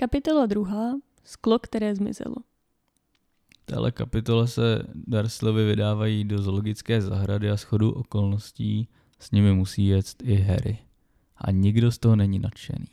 [0.00, 0.94] Kapitola druhá.
[1.24, 2.34] Sklo, které zmizelo.
[3.62, 8.88] V téhle kapitole se Dursleyovi vydávají do zoologické zahrady a schodu okolností
[9.18, 10.78] s nimi musí jet i Harry.
[11.36, 12.86] A nikdo z toho není nadšený.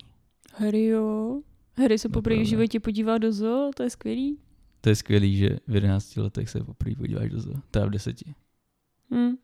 [0.53, 1.41] Harry jo.
[1.77, 4.39] Harry se No poprvé v životě podívá do zoo, to je skvělý.
[4.81, 7.55] To je skvělý, že v 11 letech se poprvé podíváš do zoo.
[7.71, 8.35] Teda v deseti.
[9.13, 9.35] Hm.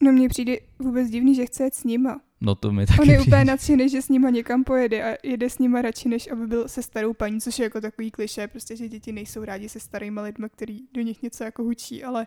[0.00, 2.20] No mně přijde vůbec divný, že chce jet s nima.
[2.40, 3.36] No to mi taky On je přijde.
[3.36, 6.68] úplně nadšený, že s nima někam pojede a jede s nima radši, než aby byl
[6.68, 10.20] se starou paní, což je jako takový kliše, prostě, že děti nejsou rádi se starými
[10.20, 12.26] lidmi, který do nich něco jako hučí, ale,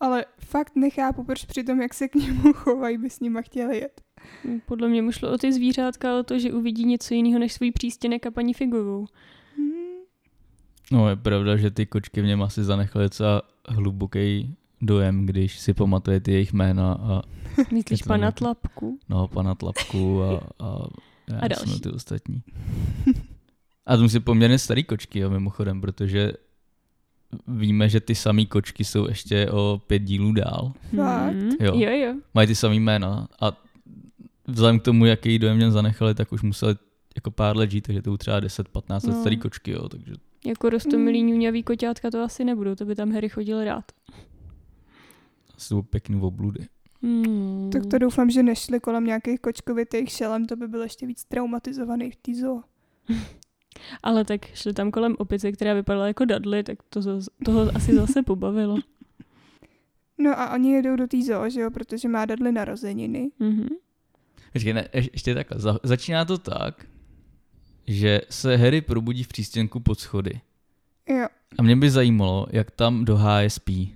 [0.00, 3.78] ale fakt nechápu, proč při tom, jak se k němu chovají, by s nima chtěli
[3.78, 4.00] jet.
[4.66, 7.52] Podle mě mu šlo o ty zvířátka, ale o to, že uvidí něco jiného než
[7.52, 9.06] svůj přístěnek a paní Figovou.
[9.56, 9.70] Hmm.
[10.92, 15.74] No je pravda, že ty kočky v něm asi zanechaly docela hluboký dojem, když si
[15.74, 17.22] pamatuje ty jejich jména a
[17.72, 18.98] Myslíš to pana Tlapku?
[19.08, 20.86] no, pana Tlapku a, a,
[21.30, 21.80] já A další.
[21.80, 22.42] ty ostatní.
[23.86, 26.32] A to musí poměrně starý kočky, jo, mimochodem, protože
[27.48, 30.72] víme, že ty samý kočky jsou ještě o pět dílů dál.
[30.96, 31.34] Fakt?
[31.34, 31.50] Mhm.
[31.60, 31.72] Jo.
[31.78, 32.14] jo, jo.
[32.34, 33.52] Mají ty samý jména a
[34.46, 36.74] vzhledem k tomu, jaký dojem něm zanechali, tak už museli
[37.16, 39.20] jako pár let žít, takže to třeba 10-15 let No.
[39.20, 40.12] starý kočky, jo, takže
[40.46, 41.28] Jako rostomilý Mm.
[41.28, 43.84] ňuňavý koťátka to asi nebudou, to by tam Harry chodil rád.
[45.64, 46.66] Jsou pěkný obludy.
[47.02, 47.70] Hmm.
[47.72, 52.10] Tak to doufám, že nešli kolem nějakých kočkovitých šelem, to by byl ještě víc traumatizovaný
[52.10, 52.62] v té zoo.
[54.02, 57.00] Ale tak šli tam kolem opice, která vypadala jako Dudley, tak to
[57.44, 58.76] toho asi zase pobavilo.
[60.18, 63.30] No a oni jedou do té zoo, že jo, protože má Dudley narozeniny.
[63.38, 63.68] Mhm.
[64.52, 65.60] Počkej, ne, ješ- ještě takhle.
[65.60, 66.86] Za, začíná to tak,
[67.86, 70.40] že se Harry probudí v přístěnku pod schody.
[71.08, 71.26] Jo,
[71.58, 73.94] A mě by zajímalo, jak tam do háje spí.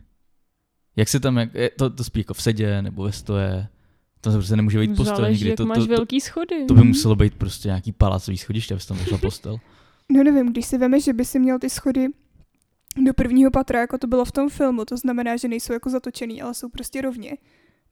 [0.98, 3.66] Jak se tam, jak, je- to, to spí jako v sedě nebo ve stoje.
[4.20, 5.48] Tam se prostě nemůže být postel Záleží, nikdy.
[5.50, 6.64] jak To, máš to, to, velký schody.
[6.64, 9.58] to, by muselo být prostě nějaký palácový schodiště, aby se tam vešla postel.
[10.12, 12.06] no nevím, když si veme, že by si měl ty schody
[13.06, 16.42] do prvního patra, jako to bylo v tom filmu, to znamená, že nejsou jako zatočený,
[16.42, 17.32] ale jsou prostě rovně,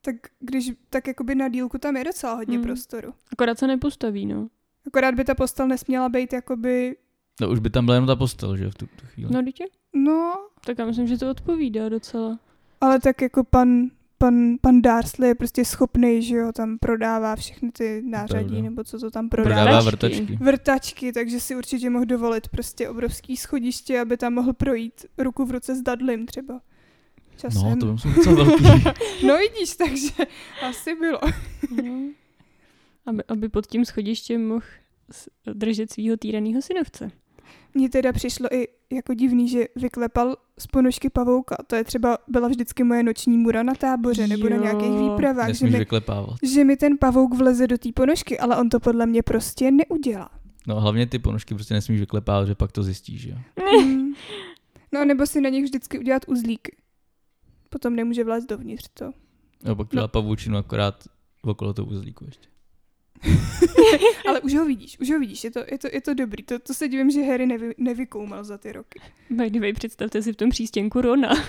[0.01, 2.65] tak když, tak jakoby na dílku tam je docela hodně Hmm.
[2.65, 3.13] prostoru.
[3.33, 4.49] Akorát se nepostaví, no.
[4.87, 6.97] Akorát by ta postel nesměla být jakoby,
[7.41, 9.31] No už by tam byla jenom ta postel, že jo, v tu, tu chvíli.
[9.35, 9.65] No, dítě?
[9.95, 10.35] no,
[10.65, 12.39] Tak já myslím, že to odpovídá docela.
[12.81, 17.73] Ale tak jako pan, pan, pan Darsley je prostě schopný, že jo, tam prodává všechny
[17.73, 18.63] ty nářadí, Pravda.
[18.63, 19.81] nebo co to tam Prodává prodává.
[19.81, 20.21] Vrtačky.
[20.21, 20.45] vrtačky.
[20.45, 25.51] vrtačky, takže si určitě mohl dovolit prostě obrovský schodiště, aby tam mohl projít ruku v
[25.51, 26.61] ruce s Dudleym třeba.
[27.37, 27.63] Časem.
[27.63, 28.65] No, to by docela velký.
[29.27, 30.25] no vidíš, takže
[30.69, 31.21] asi bylo.
[31.85, 32.01] No.
[33.07, 34.67] Aby, aby pod tím schodištěm mohl
[35.55, 37.11] držet svého týraného synovce.
[37.75, 41.57] Mně teda přišlo i jako divný, že vyklepal z ponožky pavouka.
[41.67, 45.67] To je třeba, byla vždycky moje noční mura na táboře nebo na nějakých výpravách, že
[45.67, 46.37] mi, vyklepávat.
[46.43, 50.31] že mi ten pavouk vleze do té ponožky, ale on to podle mě prostě neudělá.
[50.67, 53.39] No hlavně ty ponožky prostě nesmíš vyklepávat, že pak to zjistíš, že jo.
[53.81, 54.13] Mm.
[54.93, 56.77] No nebo si na nich vždycky udělat uzlíky.
[57.69, 59.11] Potom nemůže vlézt dovnitř to.
[59.65, 61.05] No pak dělá pavučinu akorát
[61.43, 62.49] okolo toho uzlíku ještě.
[64.29, 66.43] Ale už ho vidíš, už ho vidíš, je to, je to, je to dobrý.
[66.43, 69.01] To, to se divím, že Harry nevy, nevykoumal za ty roky.
[69.31, 71.35] By the way, představte si v tom přístěnku Rona.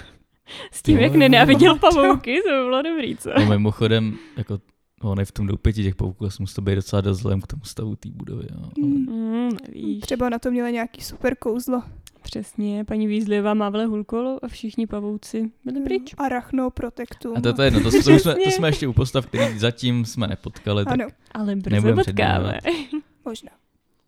[0.72, 3.30] S tím, Jo, jak nenáviděl pavouky, to by bylo dobrý, co?
[3.40, 4.60] No mimochodem, jako
[5.04, 7.48] no, ne v tom doupěti těch pavouků, asi musí to být docela dost vzhledem k
[7.48, 8.48] tomu stavu té budovy.
[8.52, 8.58] Jo.
[8.64, 9.50] Ale, Mm.
[9.68, 10.02] Nevíš.
[10.02, 11.84] Třeba na to měla nějaký super kouzlo.
[12.22, 16.16] Přesně, paní Weasleyová mávle hulkolo a všichni pavouci byli pryč.
[16.18, 17.38] Arachno protektum.
[17.38, 20.06] a to, to je jedno, to, to, jsme, to jsme ještě u postav, který zatím
[20.06, 20.86] jsme nepotkali.
[20.86, 22.60] Tak, Ano, Ale brzo Nebudem potkáme.
[23.26, 23.50] možná.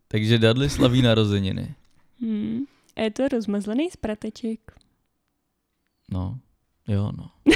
[0.08, 1.76] takže Dudley slaví narozeniny.
[2.22, 2.60] Hmm.
[2.96, 4.60] A je to rozmazlený sprateček.
[6.12, 6.40] No,
[6.88, 7.30] jo, no.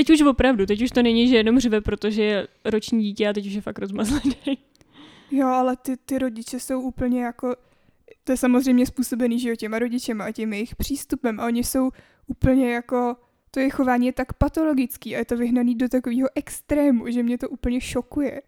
[0.00, 3.32] Teď už opravdu, teď už to není, že jenom řve, protože je roční dítě a
[3.32, 4.58] teď už je fakt rozmazlený.
[5.30, 7.56] Jo, ale ty, ty rodiče jsou úplně jako...
[8.24, 11.40] To je samozřejmě způsobený, že jo, těma rodičema a tím jejich přístupem.
[11.40, 11.90] A oni jsou
[12.26, 13.16] úplně jako...
[13.50, 17.38] To jejich chování je tak patologický a je to vyhnaný do takového extrému, že mě
[17.38, 18.42] to úplně šokuje.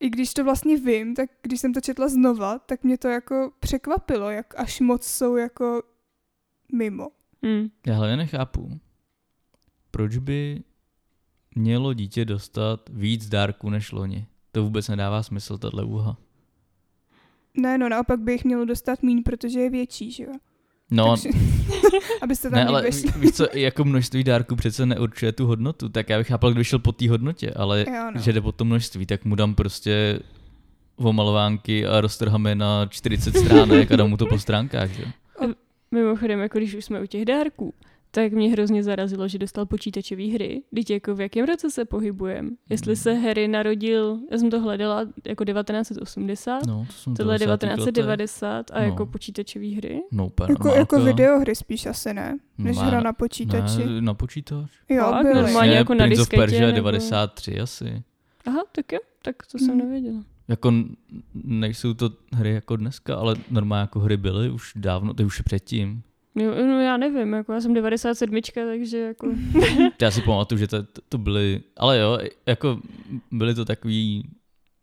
[0.00, 3.52] I když to vlastně vím, tak když jsem to četla znova, tak mě to jako
[3.60, 5.82] překvapilo, jak až moc jsou jako
[6.72, 7.08] mimo.
[7.42, 7.68] Hmm.
[7.86, 8.80] Já hlavně nechápu,
[9.96, 10.62] proč by
[11.54, 14.26] mělo dítě dostat víc dárků než loni.
[14.52, 16.16] To vůbec nedává smysl, tahle úha.
[17.56, 20.32] Ne, no naopak by jich mělo dostat míň, protože je větší, že jo?
[20.90, 21.28] No, Takže,
[22.22, 23.12] abyste tam ne, ne, ale vešli.
[23.16, 26.78] víš co, jako množství dárků přece neurčuje tu hodnotu, tak já bych chápal, kdyby šel
[26.78, 28.20] po té hodnotě, ale Jo, no.
[28.20, 30.20] že jde po to množství, tak mu dám prostě
[30.96, 35.04] omalovánky a roztrháme na 40 stránek a dám mu to po stránkách, že?
[35.90, 37.74] Mimochodem, jako když už jsme u těch dárků,
[38.24, 40.62] tak mě hrozně zarazilo, že dostal počítačové hry.
[40.74, 42.56] Teď jako v jakém roce se pohybujem?
[42.70, 43.02] Jestli Hmm.
[43.02, 47.66] se Harry narodil, já jsem to hledala jako 1980, No, to jsem tohle je 90.
[47.66, 47.76] letech.
[47.84, 48.84] 1990 a No.
[48.86, 50.00] jako počítačové hry.
[50.12, 50.78] No, úplně Jako, normálka.
[50.78, 53.84] jako videohry spíš asi ne, než No, hra na počítači.
[53.84, 54.70] Ne, na počítač.
[54.88, 55.22] jo, Fakt?
[55.26, 55.42] byly.
[55.42, 58.02] Normálně jako na Prince of disketě, Persia nebo- 93 asi.
[58.46, 59.78] Aha, tak jo, tak to jsem Hmm.
[59.78, 60.24] nevěděla.
[60.48, 60.72] Jako
[61.34, 65.40] nejsou to hry jako dneska, ale normálně jako hry byly už dávno, to je už
[65.40, 66.02] předtím.
[66.36, 69.26] Jo, no já nevím, jako já jsem 97, takže jako...
[70.00, 70.76] Já si pamatuju, že to,
[71.08, 72.80] to, byly, ale jo, jako
[73.32, 74.30] byly to takový,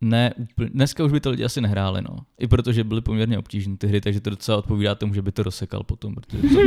[0.00, 2.16] ne úplně, dneska už by to lidi asi nehráli, no.
[2.38, 5.42] I protože byly poměrně obtížné ty hry, takže to docela odpovídá tomu, že by to
[5.42, 6.58] rozsekal potom, protože to,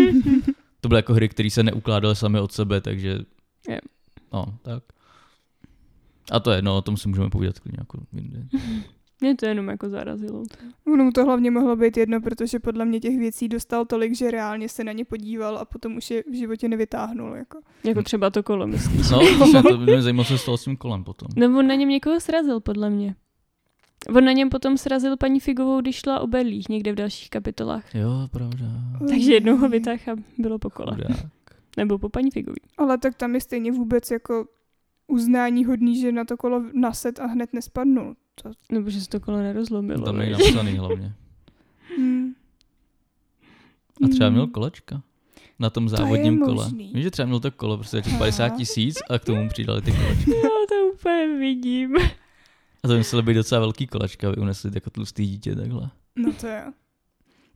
[0.81, 3.19] to byly jako hry, které se neukládaly sami od sebe, takže,
[3.69, 3.79] Jo.
[4.33, 4.83] no, tak.
[6.31, 8.39] A to je, no, o tom si můžeme povídat klidně jako jindy.
[9.21, 10.43] Mě to jenom jako zarazilo.
[10.87, 14.31] Ono mu to hlavně mohlo být jedno, protože podle mě těch věcí dostal tolik, že
[14.31, 17.35] reálně se na ně podíval a potom už je v životě nevytáhnul.
[17.35, 17.59] Jako.
[17.83, 19.01] Jako třeba to kolo, myslím.
[19.11, 21.27] No, to, se, to mě zajímalo, co se stalo s tím kolem potom.
[21.35, 23.15] No on na něm někoho srazil, podle mě.
[24.15, 27.95] On na něm potom srazil paní Figovou, když šla o berlích někde v dalších kapitolách.
[27.95, 28.65] Jo, pravda.
[29.09, 30.97] Takže jednou ho vytáhl a bylo po kole.
[31.77, 32.61] Nebo po paní Figový.
[32.77, 34.45] Ale tak tam je stejně vůbec jako
[35.07, 38.15] uznání hodný, že na to kolo naset a hned nespadnul.
[38.43, 40.05] To, Nebo že se to kolo nerozlomilo.
[40.05, 40.37] Tam je viď?
[40.37, 41.13] napsaný hlavně.
[41.97, 42.33] hmm.
[44.05, 44.33] A třeba Hmm.
[44.33, 45.01] měl kolečka
[45.59, 46.53] na tom To závodním kole.
[46.65, 46.91] možný.
[46.93, 48.17] Víš, že třeba měl to kolo prostě Aha.
[48.17, 50.31] 50 tisíc a k tomu přidali ty kolečka.
[50.43, 51.95] Já to úplně vidím.
[52.83, 55.89] A to muselo být docela velký kolečka, aby unesli jako tlustý dítě takhle.
[56.15, 56.73] No to jo.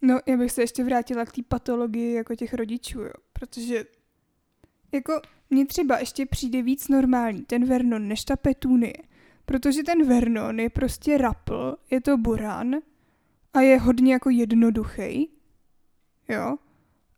[0.02, 3.12] No, já bych se ještě vrátila k té patologii jako těch rodičů, jo.
[3.34, 3.86] Protože
[4.92, 8.94] jako mně třeba ještě přijde víc normální ten Vernon než ta Petunie.
[9.52, 12.76] Protože ten Vernon je prostě rapl, je to buran
[13.54, 15.30] a je hodně jako jednoduchý.
[16.30, 16.58] Jo.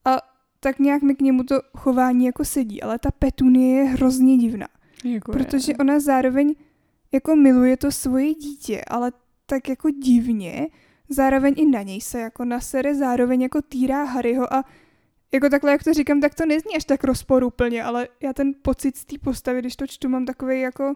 [0.06, 0.18] A
[0.60, 4.68] tak nějak mi k němu to chování jako sedí, ale ta Petunie je hrozně divná.
[5.04, 5.78] Jako Protože já.
[5.80, 6.56] ona zároveň
[7.12, 9.12] jako miluje to svoje dítě, ale
[9.46, 10.68] tak jako divně,
[11.10, 14.64] zároveň i na něj se jako nasere, zároveň jako týrá Harryho a
[15.34, 18.98] jako takhle, jak to říkám, tak to nezní až tak rozporuplně, ale já ten pocit
[18.98, 20.94] z té postavy, když to čtu, mám takový jako,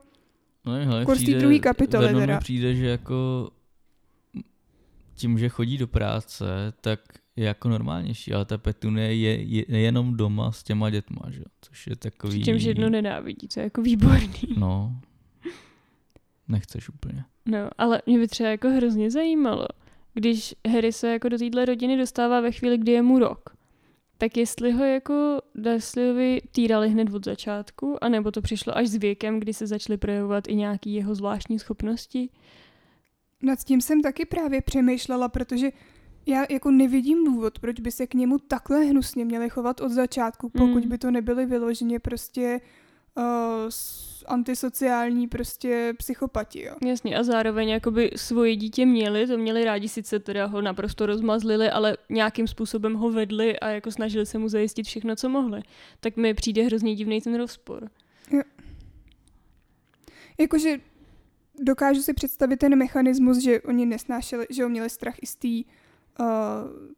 [0.67, 2.39] No hele, Kor z té druhý kapitoly teda.
[2.39, 3.49] přijde, že jako
[5.13, 6.45] tím, že chodí do práce,
[6.81, 6.99] tak
[7.35, 11.43] je jako normálnější, ale ta Petunie je, je, je jenom doma s těma dětma, že?
[11.61, 12.33] což je takový...
[12.33, 14.29] Přičemž jedno nenávidí, to je jako výborný.
[14.57, 14.99] No,
[16.47, 17.23] nechceš úplně.
[17.45, 19.67] No, ale mě by třeba jako hrozně zajímalo,
[20.13, 23.56] když Harry se jako do téhle rodiny dostává ve chvíli, kdy je mu rok,
[24.17, 29.39] tak jestli ho jako Dursleyovi týrali hned od začátku, anebo to přišlo až s věkem,
[29.39, 32.29] kdy se začaly projevovat i nějaký jeho zvláštní schopnosti.
[33.41, 35.69] nad tím jsem taky právě přemýšlela, protože
[36.25, 40.49] já jako nevidím důvod, proč by se k němu takhle hnusně měli chovat od začátku,
[40.49, 40.89] pokud Mm.
[40.89, 42.86] by to nebyly vyloženě prostě uh,
[43.69, 46.75] s- antisociální prostě psychopati, jo.
[46.85, 51.69] Jasně, a zároveň jakoby svoje dítě měli, to měli rádi, sice teda ho naprosto rozmazlili,
[51.69, 55.61] ale nějakým způsobem ho vedli a jako snažili se mu zajistit všechno, co mohli.
[55.99, 57.89] Tak mi přijde hrozně divný ten rozpor.
[60.39, 60.79] Jakože
[61.63, 65.71] dokážu si představit ten mechanismus, že oni nesnášeli, že ho měli strach i z té
[66.19, 66.25] uh,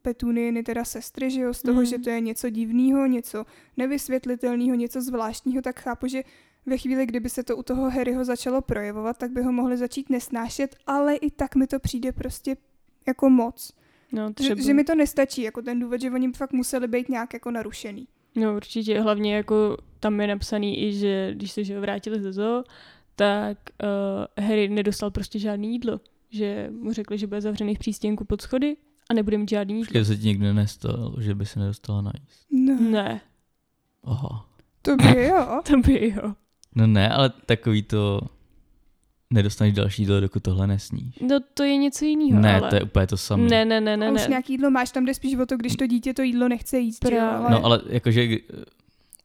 [0.02, 1.86] Petunieny, teda sestry, že jo, z toho, Mhm.
[1.86, 3.46] že to je něco divného, něco
[3.78, 6.24] nevysvětlitelného, něco zvláštního, tak chápu, že
[6.66, 10.10] ve chvíli, kdyby se to u toho Harryho začalo projevovat, tak by ho mohli začít
[10.10, 12.58] nesnášet, ale i tak mi to přijde prostě
[13.08, 13.72] jako moc.
[14.12, 14.56] No, třeba.
[14.56, 17.52] Že, že mi to nestačí, jako ten důvod, že oni fakt museli být nějak jako
[17.52, 18.08] narušený.
[18.36, 22.64] No určitě, hlavně jako tam je napsaný i, že když se že vrátili ze zoo,
[23.16, 23.58] tak
[24.38, 26.00] uh, Harry nedostal prostě žádný jídlo.
[26.30, 28.78] Že mu řekli, že bude zavřený v přístěnku pod schody
[29.10, 29.86] a nebude mít žádný jídlo.
[29.86, 32.46] Počkej, se ti nikdy nestalo, že by se nedostala najíst.
[32.52, 33.22] Ne, Ne,
[34.04, 34.46] Aha.
[34.82, 35.62] to by jo.
[35.70, 36.34] to by jo.
[36.76, 38.22] No ne, ale takový to
[39.34, 41.16] nedostaneš další jídlo, dokud tohle nesníš.
[41.30, 42.70] No to je něco jiného, Ne, ale...
[42.70, 43.44] to je úplně to samé.
[43.50, 44.28] Ne, ne, ne, A ne, už ne.
[44.30, 47.06] nějaký jídlo máš, tam jde spíš o to, když to dítě to jídlo nechce jíst.
[47.06, 47.50] jo, Právě.
[47.50, 48.38] No ale jakože eh,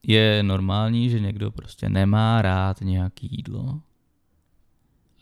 [0.02, 3.80] je normální, že někdo prostě nemá rád nějaký jídlo.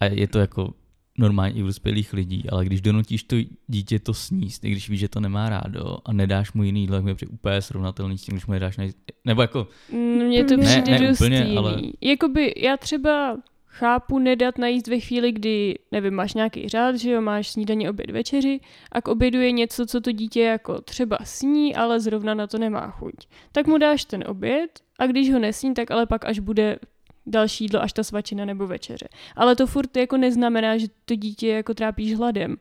[0.01, 0.75] A je to jako
[1.19, 5.01] normální i u dospělých lidí, ale když donutíš to dítě to sníst, i když víš,
[5.01, 8.23] že to nemá rádo a nedáš mu jiný jídlo, tak mi je úplně srovnatelný s
[8.23, 8.97] tím, když mu nedáš najíst.
[9.25, 11.57] Nebo jako, Mm, Mně to Ne, ne dost úplně, jiný.
[11.57, 17.11] ale- Jakoby já třeba chápu nedat najíst ve chvíli, kdy, nevím, máš nějaký řád, že
[17.11, 18.61] jo, máš snídaně, oběd, večeři
[18.93, 22.59] a k obědu je něco, co to dítě jako třeba sní, ale zrovna na to
[22.59, 23.15] nemá chuť.
[23.53, 26.79] Tak mu dáš ten oběd a když ho nesní, tak ale pak až bude
[27.27, 29.09] další jídlo, až ta svačina nebo večeře.
[29.37, 32.57] Ale to furt jako neznamená, že to dítě jako trápíš hladem.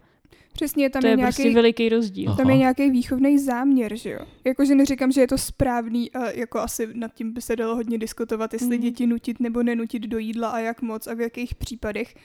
[0.54, 2.30] Přesně, tam to je, je nějaký, prostě veliký rozdíl.
[2.30, 2.38] Aha.
[2.38, 4.20] tam je nějaký výchovný záměr, že jo.
[4.44, 7.98] Jakože neříkám, že je to správný a jako asi nad tím by se dalo hodně
[7.98, 8.82] diskutovat, jestli Mhm.
[8.82, 12.16] děti nutit nebo nenutit do jídla a jak moc a v jakých případech.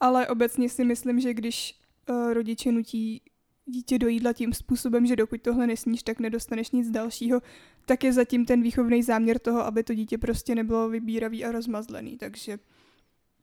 [0.00, 1.74] Ale obecně si myslím, že když
[2.10, 3.22] uh, rodiče nutí
[3.66, 7.40] dítě do jídla tím způsobem, že dokud tohle nesníš, tak nedostaneš nic dalšího,
[7.90, 12.16] tak je zatím ten výchovný záměr toho, aby to dítě prostě nebylo vybíravý a rozmazlený.
[12.16, 12.58] Takže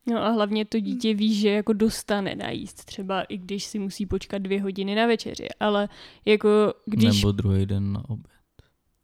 [0.06, 4.06] No a hlavně to dítě ví, že jako dostane najíst, třeba i když si musí
[4.06, 5.88] počkat dvě hodiny na večeři, ale
[6.24, 6.48] jako
[6.86, 8.26] když, Nebo druhý den na oběd.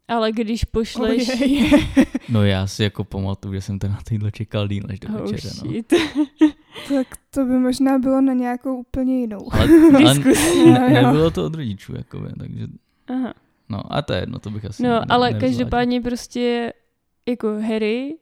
[0.09, 1.29] ale když pošleš...
[1.41, 1.71] Ojej.
[2.29, 5.21] No já si jako pamatuju, že jsem ten na týdle čekal díl než do Oh,
[5.21, 5.49] večeře.
[5.65, 5.71] No.
[5.71, 5.93] shit.
[6.89, 9.55] tak to by možná bylo na nějakou úplně jinou.
[9.55, 9.65] Ale,
[9.97, 10.65] ale Diskusi.
[10.71, 11.03] ne, jo.
[11.03, 12.67] nebylo to od rodičů, jakoby, takže
[13.09, 13.35] Aha.
[13.69, 16.73] No a to je jedno, to bych asi No, ne- ale každopádně prostě
[17.29, 18.15] jako Harry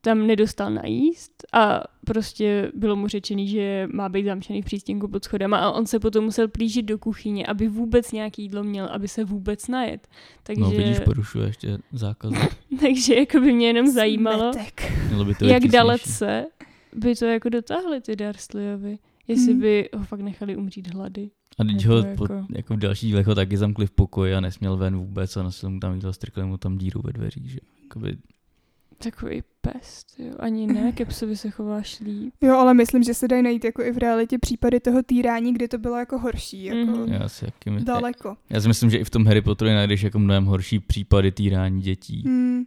[0.00, 5.24] tam nedostal najíst a prostě bylo mu řečený, že má být zamčený v přístěnku pod
[5.24, 9.08] schodama a on se potom musel plížit do kuchyně, aby vůbec nějaký jídlo měl, aby
[9.08, 10.08] se vůbec najet.
[10.42, 12.32] Takže, No vidíš, porušuje ještě zákaz.
[12.80, 14.52] takže jako by mě jenom zajímalo,
[15.24, 16.46] by to jak dalece
[16.96, 18.98] by to jako dotáhli ty Dursleyovi.
[19.28, 19.60] Jestli Mhm.
[19.62, 21.30] by ho fakt nechali umřít hlady.
[21.58, 22.26] A teď Nebo ho jako- jako...
[22.46, 25.42] Po, jako v další dílech ho taky zamkli v pokoji a nesměl ven vůbec a
[25.42, 28.16] nosil mu tam jídlo, strkli mu tam díru ve dveřích, že Jakoby,
[28.98, 30.34] Takový pest, jo.
[30.38, 32.34] Ani ne, ke psovi se chováš líp.
[32.40, 35.68] Jo, ale myslím, že se dají najít jako i v realitě případy toho týrání, kde
[35.68, 37.12] to bylo jako horší, jako Mhm.
[37.12, 38.36] já, si jaký, já, daleko.
[38.50, 41.80] já si myslím, že i v tom Harry Potteru najdeš jako mnohem horší případy týrání
[41.82, 42.62] dětí, Hmm.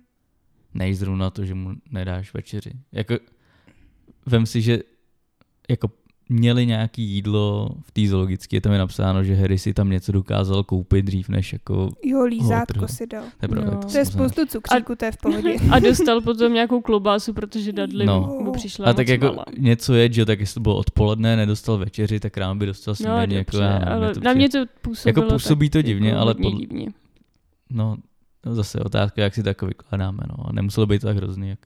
[0.74, 2.72] než zrovna to, že mu nedáš večeři.
[2.92, 3.16] Jako,
[4.26, 4.80] vem si, že
[5.70, 5.92] jako
[6.30, 10.64] měli nějaký jídlo v té zoologické, tam je napsáno, že Harry si tam něco dokázal
[10.64, 13.24] koupit dřív, než jako, Jo, lízátko si dal.
[13.24, 13.78] to je pravda, No.
[13.82, 15.56] to To je spoustu cukříku, to je v pohodě.
[15.72, 18.38] A dostal potom nějakou klobásu, protože Dudley No.
[18.42, 19.46] mu přišla A moc tak jako malá.
[19.58, 22.92] něco je, že jo, tak jestli to bylo odpoledne, nedostal večeři, tak ráno by dostal
[22.92, 23.36] No, snídaní.
[23.36, 26.10] jako, dobře, já, nevím, ale mě to na mě to působilo Jako působí to divně,
[26.10, 26.88] jako ale podle- divně.
[27.70, 27.98] No,
[28.46, 30.48] no, zase otázka, jak si to jako vykládáme, no.
[30.50, 31.60] A nemuselo být tak hrozný, jak,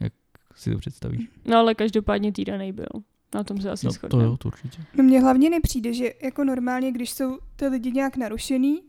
[0.00, 0.12] jak
[0.54, 1.28] si to představíš.
[1.44, 2.86] No ale každopádně týranej byl.
[3.34, 4.24] Na tom se asi No, to shodneme.
[4.24, 4.78] jo, to určitě.
[4.94, 8.82] No mně hlavně nepřijde, že jako normálně, když jsou ty lidi nějak narušený,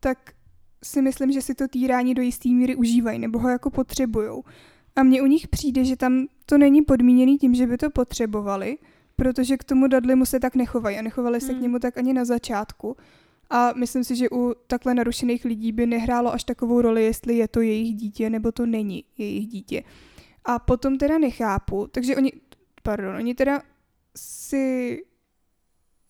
[0.00, 0.18] tak
[0.84, 4.44] si myslím, že si to týrání do jisté míry užívají nebo ho jako potřebujou.
[4.96, 8.78] A mně u nich přijde, že tam to není podmíněný tím, že by to potřebovali,
[9.16, 11.58] protože k tomu Dudleymu se tak nechovají a nechovali se Hmm.
[11.58, 12.96] k němu tak ani na začátku.
[13.50, 17.48] A myslím si, že u takhle narušených lidí by nehrálo až takovou roli, jestli je
[17.48, 19.82] to jejich dítě nebo to není jejich dítě.
[20.44, 22.32] A potom teda nechápu, takže oni,
[22.82, 23.62] pardon, oni teda
[24.16, 24.98] si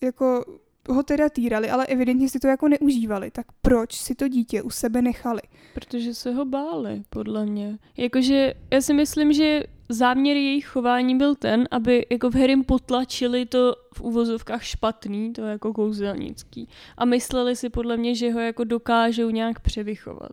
[0.00, 0.45] jako
[0.88, 3.30] ho teda týrali, ale evidentně si to jako neužívali.
[3.30, 5.40] Tak proč si to dítě u sebe nechali?
[5.75, 7.78] Protože se ho báli, podle mě.
[7.97, 13.47] Jakože já si myslím, že záměr jejich chování byl ten, aby jako v Harrym potlačili
[13.47, 16.69] to v uvozovkách špatný, to jako kouzelnický.
[16.97, 20.33] A mysleli si podle mě, že ho jako dokážou nějak převychovat.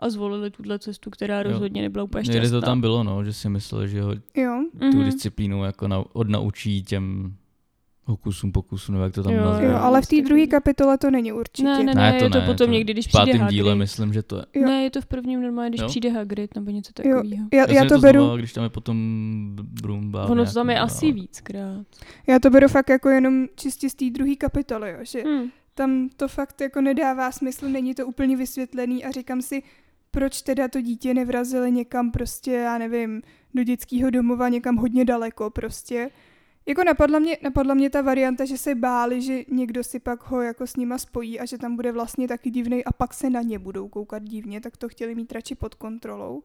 [0.00, 2.42] A zvolili tuhle cestu, která rozhodně nebyla úplně šťastná.
[2.42, 5.04] Někde to tam bylo, no, že si myslel, že ho Jo, tu Mhm.
[5.04, 7.34] disciplínu jako na, odnaučí těm
[8.04, 9.64] hokusům, pokusům, nebo jak to tam Jo, nazve.
[9.66, 10.22] jo, ale v té Takový.
[10.22, 11.68] druhé kapitole to není určitě.
[11.68, 13.40] Ne, ne, Ne, ne, to je to ne, potom to někdy, když v přijde pátém
[13.40, 13.54] Hagrid.
[13.56, 14.44] díle myslím, že to je.
[14.54, 14.66] Jo.
[14.66, 15.86] Ne, je to v prvním normálně, když Jo.
[15.88, 17.46] přijde Hagrid nebo něco Jo, takového.
[17.52, 18.96] já, jsem já to beru, zvolal, když tam je potom
[19.82, 20.26] Brumba.
[20.26, 21.86] Ono to tam je asi víckrát.
[22.26, 25.48] já to beru fakt jako jenom čistě z té druhé kapitoly, jo, že Hm.
[25.74, 29.62] tam to fakt jako nedává smysl, není to úplně vysvětlený a říkám si,
[30.10, 33.22] proč teda to dítě nevrazili někam prostě, já nevím,
[33.54, 36.10] do dětského domova, někam hodně daleko prostě.
[36.66, 40.40] Jako napadla mě, napadla mě ta varianta, že se báli, že někdo si pak ho
[40.40, 43.42] jako s nima spojí a že tam bude vlastně taky divný a pak se na
[43.42, 46.42] ně budou koukat divně, tak to chtěli mít radši pod kontrolou.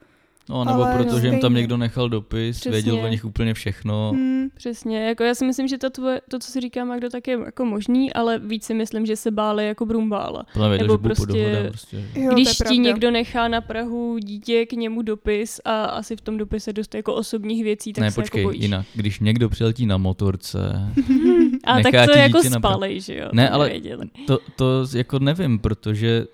[0.50, 1.62] No, nebo ale protože jim tam stejně.
[1.62, 2.72] někdo nechal dopis, Přesně.
[2.72, 4.12] věděl o nich úplně všechno.
[4.16, 7.28] Hmm, Přesně, jako já si myslím, že to, tvoje, to co si říká Magdo, tak
[7.28, 10.46] je jako možný, ale víc si myslím, že se báli jako Brumbála.
[10.70, 11.24] Věděl, Nebo že prostě...
[11.26, 12.04] prostě- dohoda, prostě.
[12.16, 16.38] jo, Když ti někdo nechá na Prahu dítě k němu dopis a asi v tom
[16.38, 18.62] dopise dost jako osobních věcí, tak ne, se počkej, jako bojíš.
[18.62, 18.86] jinak.
[18.96, 20.60] Když někdo přiletí na motorce,
[21.64, 23.30] A tak to jako spalej, že jo?
[23.34, 24.06] Ne, to ale- nevěděli.
[24.28, 26.26] to, to jako nevím, protože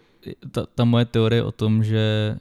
[0.52, 2.38] ta, ta moje teorie o tom, že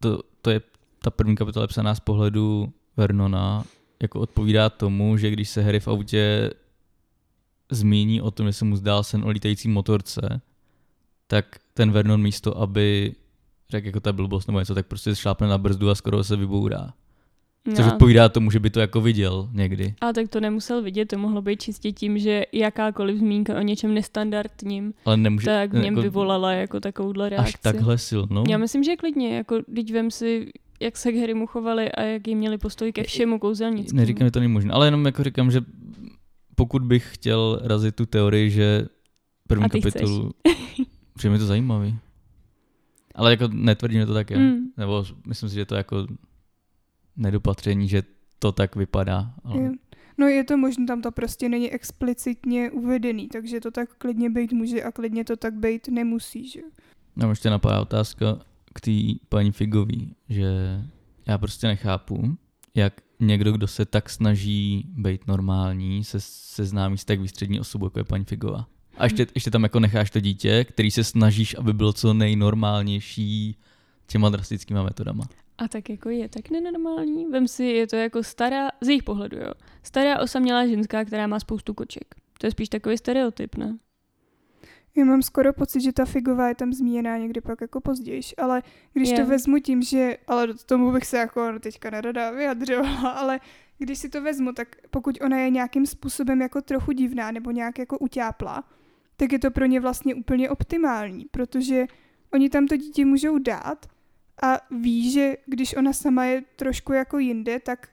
[0.00, 0.60] to, to je
[1.02, 3.64] ta první kapitola je psaná z pohledu Vernona,
[4.02, 6.50] jako odpovídá tomu, že když se Harry v autě
[7.70, 10.40] zmíní o tom, že se mu zdál sen o lítající motorce,
[11.26, 13.12] tak ten Vernon místo, aby
[13.70, 16.92] řekl jako ta blbost nebo něco, tak prostě šlápne na brzdu a skoro se vybourá.
[17.76, 17.92] Což No.
[17.92, 19.94] odpovídá tomu, že by to jako viděl někdy.
[20.00, 23.94] A tak to nemusel vidět, to mohlo být čistě tím, že jakákoliv zmínka o něčem
[23.94, 25.46] nestandardním, Ale nemůže...
[25.46, 27.54] tak v něm jako, vyvolala jako takovouhle reakci.
[27.54, 28.44] Až takhle silnou?
[28.48, 32.28] Já myslím, že klidně, jako teď vem si, jak se k Harrymu chovali a jak
[32.28, 33.96] jim měli postoj ke všemu kouzelnickému.
[34.00, 35.60] Neříkám, že to není možné, ale jenom jako říkám, že
[36.54, 38.86] pokud bych chtěl razit tu teorii, že
[39.48, 40.30] první kapitolu.
[41.14, 41.98] Přijde mi to zajímavý.
[43.14, 44.36] Ale jako netvrdím, že to tak je.
[44.38, 44.56] Mm.
[44.76, 46.06] Nebo myslím si, že to je jako
[47.16, 48.02] nedopatření, že
[48.38, 49.34] to tak vypadá.
[49.44, 49.62] Ale...
[49.62, 49.70] Je-
[50.18, 54.52] No je to možné, tam to prostě není explicitně uvedený, takže to tak klidně být
[54.52, 56.60] může a klidně to tak být nemusí, že?
[57.16, 58.38] Nám ještě napadá otázka
[58.76, 58.92] k té
[59.28, 60.46] paní Figový, že
[61.26, 62.36] já prostě nechápu,
[62.74, 67.98] jak někdo, kdo se tak snaží být normální, se seznámí s tak výstřední osobou, jako
[67.98, 68.66] je paní Figová.
[68.98, 73.56] A ještě, ještě tam jako necháš to dítě, který se snažíš, aby bylo co nejnormálnější
[74.06, 75.24] těma drastickýma metodama.
[75.58, 77.26] A tak jako je tak nenormální.
[77.26, 79.52] Vem si, je to jako stará, z jejich pohledu, jo.
[79.82, 82.14] Stará osamělá ženská, která má spoustu koček.
[82.38, 83.78] To je spíš takový stereotyp, ne?
[84.96, 88.62] Já mám skoro pocit, že ta figová je tam zmíněná někdy pak jako později, ale
[88.92, 89.16] když Je.
[89.16, 93.40] to vezmu tím, že, ale k tomu bych se jako teďka nerada vyjadřovala, ale
[93.78, 97.78] když si to vezmu, tak pokud ona je nějakým způsobem jako trochu divná nebo nějak
[97.78, 98.64] jako utápla,
[99.16, 101.86] tak je to pro ně vlastně úplně optimální, protože
[102.32, 103.86] oni tam to dítě můžou dát
[104.42, 107.88] a ví, že když ona sama je trošku jako jinde, tak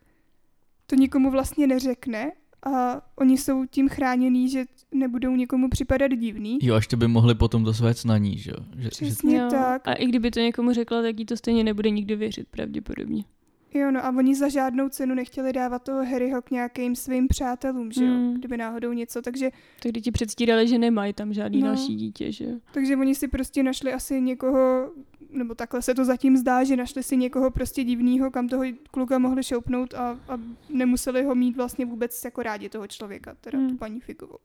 [0.86, 2.31] to nikomu vlastně neřekne
[2.63, 6.59] a oni jsou tím chránění, že nebudou nikomu připadat divný.
[6.62, 7.71] Jo, až to by mohli potom to
[8.05, 8.57] na ní, že jo?
[8.77, 9.88] Že, že, Přesně tak.
[9.88, 13.23] A i kdyby to někomu řekla, tak jí to stejně nebude nikdy věřit, pravděpodobně.
[13.75, 17.91] Jo, no a oni za žádnou cenu nechtěli dávat toho Harryho k nějakým svým přátelům,
[17.91, 18.33] že jo, Hmm.
[18.33, 19.50] kdyby náhodou něco, takže,
[19.83, 21.67] Tak ti předstírali, že nemají tam žádný No.
[21.67, 22.51] další dítě, že jo.
[22.73, 24.91] takže oni si prostě našli asi někoho,
[25.31, 29.17] nebo takhle se to zatím zdá, že našli si někoho prostě divného, kam toho kluka
[29.19, 33.69] mohli šoupnout a, a nemuseli ho mít vlastně vůbec jako rádi toho člověka, teda Hmm.
[33.69, 34.38] tu paní Figovou.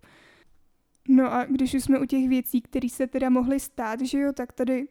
[1.09, 4.33] No a když už jsme u těch věcí, které se teda mohly stát, že jo,
[4.33, 4.89] tak tady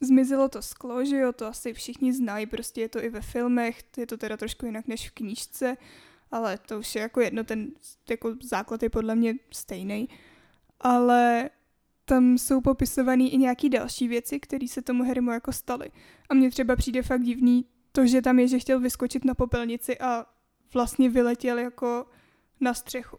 [0.00, 3.82] zmizelo to sklo, že jo, to asi všichni znají, prostě je to i ve filmech,
[3.96, 5.76] je to teda trošku jinak než v knížce,
[6.30, 7.70] ale to už je jako jedno, ten
[8.10, 10.08] jako základ je podle mě stejný.
[10.80, 11.50] Ale
[12.04, 15.90] tam jsou popisované i nějaký další věci, které se tomu Harrymu jako staly.
[16.28, 19.98] A mně třeba přijde fakt divný to, že tam je, že chtěl vyskočit na popelnici
[19.98, 20.26] a
[20.74, 22.06] vlastně vyletěl jako
[22.60, 23.18] na střechu.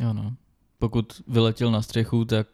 [0.00, 0.36] jo no.
[0.78, 2.46] Pokud vyletěl na střechu, tak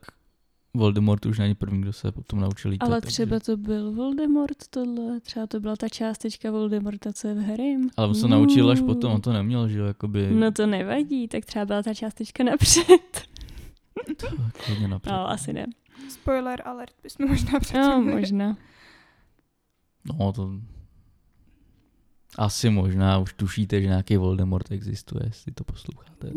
[0.75, 2.89] Voldemort už není první, kdo se potom naučil lítat.
[2.89, 7.35] Ale takže- třeba to byl Voldemort tohle, třeba to byla ta částečka Voldemorta, co je
[7.35, 7.91] v Harrym.
[7.97, 8.87] Ale on se naučil až Uh.
[8.87, 12.45] potom, on to neměl, že jo, jakoby No to nevadí, tak třeba byla ta částečka
[12.45, 13.23] napřed.
[14.69, 15.11] hodně napřed.
[15.13, 15.67] No, asi ne.
[16.11, 18.57] Spoiler alert bychom možná předtím No, možná.
[20.05, 20.51] No, to...
[22.39, 26.31] Asi možná už tušíte, že nějaký Voldemort existuje, jestli to posloucháte.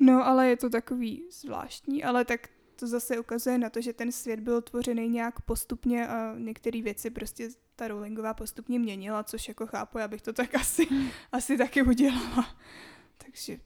[0.00, 4.12] No, ale je to takový zvláštní, ale tak to zase ukazuje na to, že ten
[4.12, 9.66] svět byl tvořený nějak postupně a některé věci prostě ta Rowlingová postupně měnila, což jako
[9.66, 10.88] chápu, já bych to tak asi,
[11.32, 12.56] asi taky udělala.
[13.18, 13.58] Takže,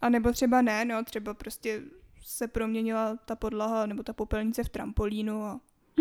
[0.00, 1.82] a nebo třeba ne, no, třeba prostě
[2.22, 5.60] se proměnila ta podlaha nebo ta popelnice v trampolínu a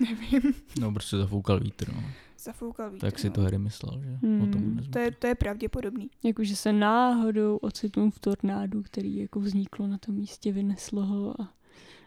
[0.00, 2.02] nevím, No, prostě zafoukal vítr, no.
[2.38, 3.06] Zafoukal vítr.
[3.06, 3.32] Tak si no.
[3.32, 4.18] to Harry myslel, že?
[4.22, 4.42] Hmm.
[4.42, 6.10] O tom vůbec To je, to je pravděpodobný.
[6.24, 11.48] Jakože se náhodou ocitnul v tornádu, který jako vzniklo na tom místě, vyneslo ho a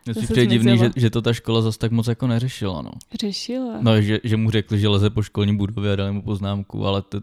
[0.05, 2.27] Mně To si se přijde divný, že, že to ta škola zas tak moc jako
[2.27, 2.91] neřešila, no.
[3.19, 3.77] řešila.
[3.81, 7.01] No, že, že mu řekli, že leze po školní budově a dali mu poznámku, ale
[7.01, 7.21] to,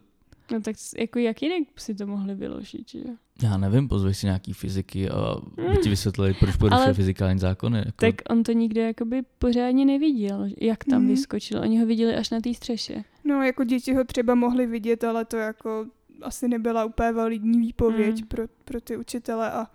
[0.53, 3.15] No tak jako jak jinak si to mohli vyložit, že jo?
[3.43, 5.35] já nevím, pozveš si nějaký fyziky a
[5.71, 7.79] by ti vysvětlili, proč porušuje Ale- fyzikální zákony.
[7.79, 11.09] Jako, Tak on to nikdo jakoby pořádně neviděl, jak tam Mhm.
[11.09, 11.61] vyskočil.
[11.61, 13.05] Oni ho viděli až na té střeše.
[13.25, 15.87] No, jako děti ho třeba mohli vidět, ale to jako
[16.23, 18.27] asi nebyla úplně validní výpověď Mm.
[18.27, 19.67] pro, pro ty učitele a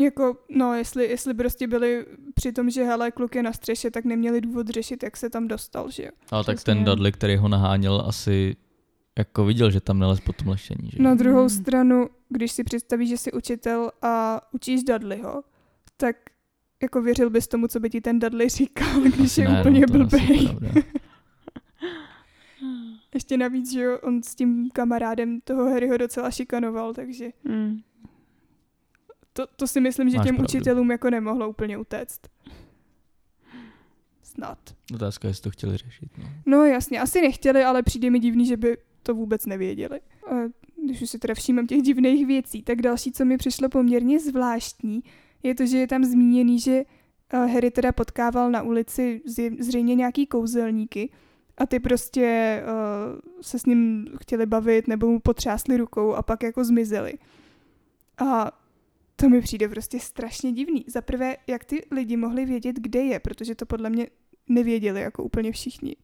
[0.00, 4.04] jako, no, jestli, jestli prostě byli při tom, že hele, kluk je na střeše, tak
[4.04, 6.10] neměli důvod řešit, jak se tam dostal, že jo.
[6.30, 8.56] ale tak ten Dudley, který ho naháněl, asi
[9.18, 11.02] jako viděl, že tam nelez po tom lešení, že?
[11.02, 15.42] Na druhou stranu, když si představíš, že jsi učitel a učíš Dudleyho,
[15.96, 16.16] tak
[16.82, 19.80] jako věřil bys tomu, co by ti ten Dudley říkal, když Asi je ne, úplně
[19.80, 20.46] no, to asi blbej.
[20.46, 20.68] pravda.
[23.14, 27.76] Ještě navíc, že jo, on s tím kamarádem toho Harryho docela šikanoval, takže Mm.
[29.32, 30.44] to, to si myslím, že Máš těm pravdu.
[30.58, 32.20] učitelům jako nemohlo úplně utéct.
[34.22, 34.58] Snad.
[34.94, 36.08] Otázka, jestli to chtěli řešit.
[36.18, 36.24] No.
[36.46, 40.00] No jasně, asi nechtěli, ale přijde mi divný, že by to vůbec nevěděli.
[40.30, 40.34] A
[40.84, 45.02] když už si teda všímám těch divných věcí, tak další, co mi přišlo poměrně zvláštní,
[45.42, 46.82] je to, že je tam zmíněný, že
[47.32, 49.22] eh, Harry teda potkával na ulici
[49.58, 51.10] zřejmě nějaký kouzelníky
[51.58, 56.42] a ty prostě uh, se s ním chtěli bavit nebo mu potřásli rukou a pak
[56.42, 57.12] jako zmizeli.
[58.18, 58.52] A
[59.16, 60.84] to mi přijde prostě strašně divný.
[60.88, 64.06] Za prvé, jak ty lidi mohli vědět, kde je, protože to podle mě
[64.48, 65.96] nevěděli jako úplně všichni.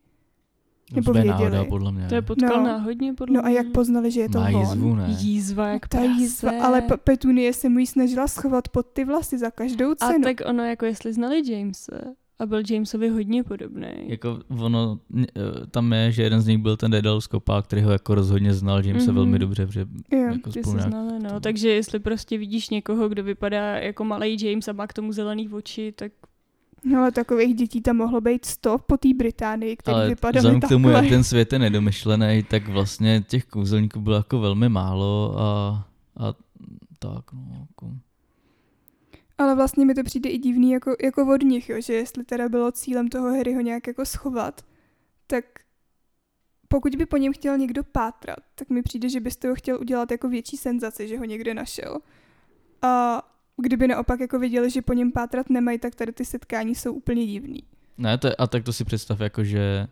[0.92, 1.51] Nebo To je věděli.
[1.51, 2.07] náhoda, podle mě.
[2.09, 2.64] To je potkal No.
[2.64, 4.61] náhodně podle No a jak poznali, že je to Má on?
[4.61, 5.16] jízvu, ne?
[5.20, 6.64] Jízva jak Ta jízva, prase.
[6.66, 10.24] ale P- Petunie se mu ji snažila schovat pod ty vlasy za každou A cenu.
[10.24, 12.01] tak ono, jako jestli znali Jamese
[12.38, 13.87] a byl Jamesovi hodně podobný.
[14.07, 15.27] Jako ono, eh,
[15.70, 18.83] tam je, že jeden z nich byl ten Dedal Skopák, který ho jako rozhodně znal,
[18.83, 19.14] že jim se Mhm.
[19.14, 20.18] velmi dobře, protože Jo.
[20.18, 21.31] jako Ty spolu se znali, no.
[21.31, 25.12] to- Takže jestli prostě vidíš někoho, kdo vypadá jako malý James a má k tomu
[25.12, 26.12] zelený oči, tak
[26.85, 30.61] No, ale takových dětí tam mohlo být sto po té Británii, který Ale vypadaly vzhledem
[30.61, 31.05] k tomu, takhle.
[31.05, 35.45] jak ten svět je nedomyšlený, tak vlastně těch kouzelníků bylo jako velmi málo a,
[36.17, 36.35] a
[36.99, 37.57] tak no.
[37.61, 37.91] Jako.
[39.38, 42.49] Ale vlastně mi to přijde i divný jako, jako od nich, jo, že jestli teda
[42.49, 44.64] bylo cílem toho Harryho nějak jako schovat,
[45.27, 45.45] tak
[46.69, 50.11] pokud by po něm chtěl někdo pátrat, tak mi přijde, že byste ho chtěl udělat
[50.11, 51.99] jako větší senzaci, že ho někde našel.
[52.83, 53.23] A
[53.62, 57.27] kdyby naopak jako viděli, že po něm pátrat nemají, tak tady ty setkání jsou úplně
[57.27, 57.62] divný.
[57.99, 59.87] Ne, to je, a tak to si představ jako, že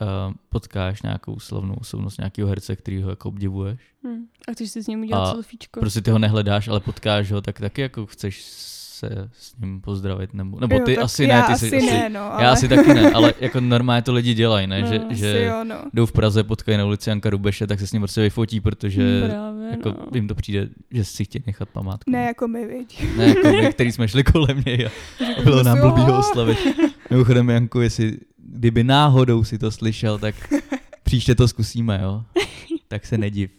[0.00, 3.80] uh, potkáš nějakou slavnou osobnost nějakého herce, který ho jako obdivuješ.
[4.06, 4.26] hm.
[4.48, 5.80] a chceš si s ním udělat A selfiečko.
[5.80, 8.42] Prostě ty ho nehledáš, ale potkáš ho, tak taky jako chceš
[9.08, 12.08] se s ním pozdravit, nebo, nebo Jo, ty tak asi ne, ty asi jsi, ne,
[12.08, 12.44] no, ale...
[12.44, 15.30] já asi taky ne, ale jako normálně to lidi dělají, ne, No, že, asi že
[15.34, 15.74] Asi jo, no.
[15.94, 19.22] jdou v Praze, potkají na ulici Janka Rubeše, tak se s ním prostě vyfotí, protože
[19.28, 20.06] Právě, jako no.
[20.14, 22.10] jim to přijde, že si chtějí nechat památku.
[22.10, 23.16] Ne jako my, viď.
[23.16, 24.90] ne jako my, který jsme šli kolem něj a
[25.38, 25.82] a bylo nám Jo.
[25.90, 26.58] blbý ho oslavit.
[27.10, 30.34] Mimochodem, Janku, jestli, kdyby náhodou si to slyšel, tak
[31.02, 32.22] příště to zkusíme, jo?
[32.88, 33.50] Tak se nediv.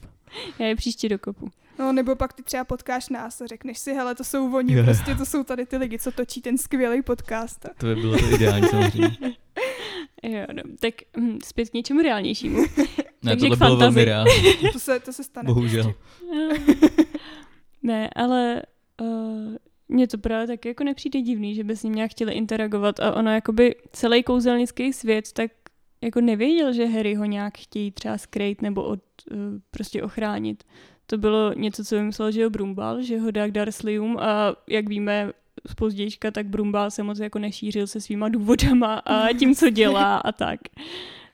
[0.59, 1.49] Já je příště dokopu.
[1.79, 4.83] No, nebo pak ty třeba potkáš nás a řekneš si, hele, to jsou oni, Jo.
[4.85, 7.65] prostě to jsou tady ty lidi, co točí ten skvělý podcast.
[7.77, 9.17] To by bylo to ideální samozřejmě.
[10.25, 10.61] Jo, no.
[10.79, 12.61] Tak hm, zpět k něčemu reálnějšímu.
[12.61, 12.65] Ne,
[13.31, 14.31] Takže tohle bylo velmi reálné,
[14.73, 15.47] To se, to se stane.
[15.47, 15.93] bohužel.
[17.83, 18.61] ne, ale
[19.01, 19.55] uh,
[19.87, 23.15] mně to právě taky jako nepřijde divný, že by s ním nějak chtěli interagovat a
[23.15, 25.51] ono jakoby celý kouzelnický svět tak
[26.01, 28.99] jako nevěděl, že Harry ho nějak chtějí třeba skrýt nebo od,
[29.31, 29.37] uh,
[29.71, 30.63] prostě ochránit.
[31.05, 34.89] To bylo něco, co vymyslel, že jo Brumbal, že ho dá k Dursleyům a jak
[34.89, 35.31] víme
[35.67, 40.17] z pozdějška, tak Brumbal se moc jako nešířil se svýma důvodama a tím, co dělá
[40.17, 40.59] a tak.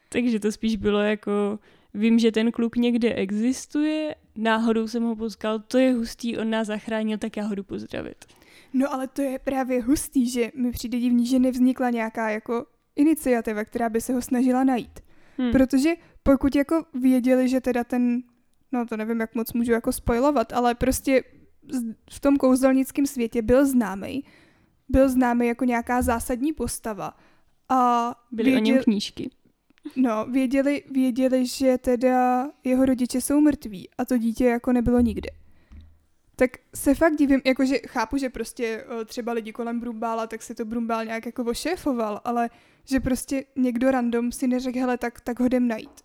[0.09, 1.59] Takže to spíš bylo jako,
[1.93, 6.67] vím, že ten kluk někde existuje, náhodou jsem ho potkal, to je hustý, on nás
[6.67, 8.25] zachránil, tak já ho jdu pozdravit.
[8.73, 13.63] No ale to je právě hustý, že mi přijde divný, že nevznikla nějaká jako iniciativa,
[13.63, 14.99] která by se ho snažila najít.
[15.37, 15.51] Hm.
[15.51, 18.23] Protože pokud jako věděli, že teda ten,
[18.71, 21.23] no to nevím, jak moc můžu jako spojovat, ale prostě
[22.11, 24.23] v tom kouzelnickém světě byl známý,
[24.89, 27.17] byl známý jako nějaká zásadní postava.
[27.69, 29.29] A Byly o něm knížky.
[29.95, 35.29] No, věděli, věděli, že teda jeho rodiče jsou mrtví a to dítě jako nebylo nikde.
[36.35, 40.55] Tak se fakt divím, jakože chápu, že prostě eh, třeba lidi kolem Brumbála, tak si
[40.55, 42.49] to Brumbál nějak jako ošéfoval, ale
[42.85, 46.01] že prostě někdo random si neřekl, hele, tak, tak ho jdem najít.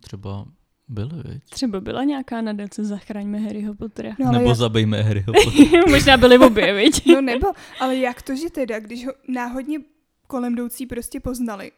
[0.00, 0.46] Třeba
[0.90, 1.44] byly, viď?
[1.44, 4.16] Třeba byla nějaká nadace Zachraňme Harryho Pottera.
[4.18, 5.82] No, Nebo jak, zabijme Harryho Pottera.
[5.90, 7.06] Možná byly obě, viď?
[7.06, 7.46] no nebo,
[7.80, 9.78] ale jak to, že teda, když ho náhodně
[10.26, 11.72] kolem jdoucí prostě poznali,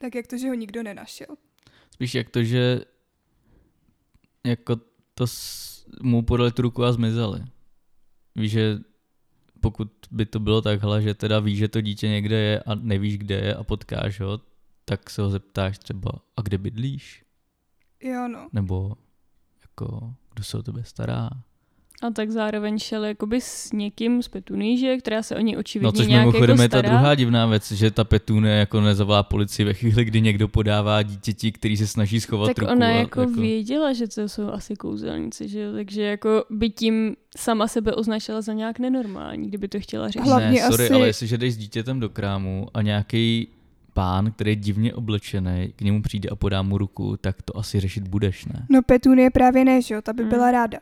[0.00, 1.26] tak jak to, že ho nikdo nenašel?
[1.90, 2.80] Spíš jak to, že
[4.46, 4.76] jako
[5.14, 7.44] to s, mu podali tu ruku a zmizeli.
[8.36, 8.78] Víš, že
[9.60, 13.18] pokud by to bylo takhle, že teda víš, že to dítě někde je a nevíš,
[13.18, 14.40] kde je a potkáš ho,
[14.84, 17.25] tak se ho zeptáš třeba, a kde bydlíš?
[18.02, 18.48] Jo, no.
[18.52, 18.92] Nebo
[19.62, 21.28] jako, kdo se o tebe stará?
[22.02, 25.92] A tak zároveň šel jakoby s někým z Petuníže, která se o něj očividně No
[25.92, 26.88] což nějak mimochodem jako je ta stará.
[26.96, 31.52] druhá divná věc, že ta Petune jako nezavolá policii ve chvíli, kdy někdo podává dítěti,
[31.52, 32.72] který se snaží schovat tak ruku.
[32.72, 35.72] ona a, jako, věděla, že to jsou asi kouzelníci, že jo?
[35.72, 40.26] Takže jako by tím sama sebe označila za nějak nenormální, kdyby to chtěla řešit.
[40.26, 43.48] Hlavně ne, sorry, asi- ale jestliže jdeš s dítětem do krámu a nějaký
[43.96, 47.80] pán, který je divně oblečený, k němu přijde a podá mu ruku, tak to asi
[47.80, 48.66] řešit budeš, ne?
[48.70, 50.28] No Petunie právě ne, že jo, ta by Mm.
[50.28, 50.78] byla ráda.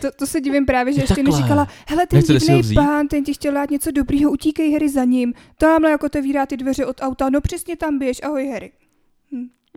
[0.00, 1.32] To, to se divím právě, že Je ještě takhle.
[1.38, 5.04] neříkala, hele, ten Nechcete divný pán, ten ti chtěl dát něco dobrýho, utíkej Harry za
[5.04, 5.34] ním.
[5.58, 8.72] Tamhle jako otevírá ty dveře od auta, no přesně tam běž, ahoj Harry.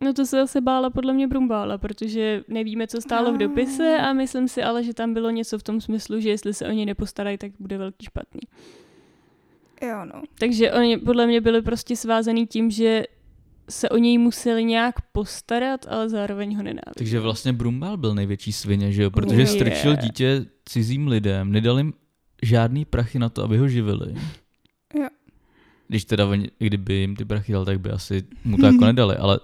[0.04, 4.14] No to se zase bála podle mě Brumbála, protože nevíme, co stálo v dopise a
[4.14, 6.86] myslím si ale, že tam bylo něco v tom smyslu, že jestli se o něj
[6.86, 8.42] nepostarají, tak bude velký špatný.
[9.82, 10.22] Jo, no.
[10.40, 13.04] Takže oni podle mě byli prostě svázaný tím, že
[13.70, 16.94] se o něj museli nějak postarat, ale zároveň ho nenávidí.
[16.98, 19.12] Takže vlastně Brumbal byl největší svině, že jo?
[19.12, 19.48] Protože Je.
[19.48, 21.94] strčil dítě cizím lidem, nedal jim
[22.44, 24.16] žádný prachy na to, aby ho živili.
[24.96, 25.08] Jo.
[25.88, 29.16] Když teda, oni- kdyby jim ty prachy dal, tak by asi mu to jako nedali,
[29.16, 29.40] ale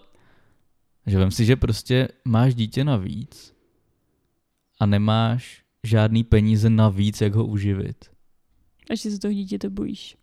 [1.08, 3.54] že vem si, že prostě máš dítě navíc
[4.80, 8.06] a nemáš žádný peníze navíc, jak ho uživit.
[8.89, 10.17] Až se z toho dítě to bojíš.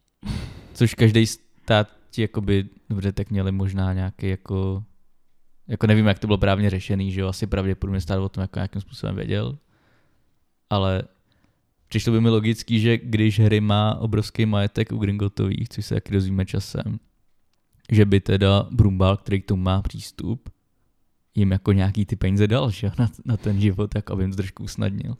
[0.74, 4.84] Což každý stát ti jakoby, dobře, tak měli možná nějaký jako,
[5.68, 8.58] jako nevím, jak to bylo právně řešený, že jo, asi pravděpodobně stát o tom jako
[8.58, 9.58] nějakým způsobem věděl,
[10.70, 11.02] ale
[11.88, 16.12] přišlo by mi logický, že když Harry má obrovský majetek u Gringotových, což se taky
[16.12, 17.00] dozvíme časem,
[17.92, 20.48] že by teda Brumbal, který k tomu má přístup,
[21.34, 24.64] jim jako nějaký ty peníze dal, že na, na ten život, tak aby jim trošku
[24.64, 25.16] usnadnil.